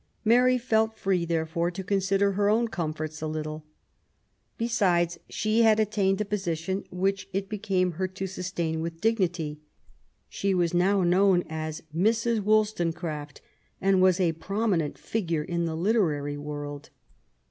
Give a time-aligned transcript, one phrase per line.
[0.25, 3.67] Mary felt free, therefore, to consider her own comforts a little.
[4.57, 9.59] Besides, she had attained a position which it became her to sus tain with dignity.
[10.27, 12.39] She was now known as Mrs.
[12.43, 13.41] Woll stonecraft,
[13.79, 16.89] and was a prominent figure in the literary world.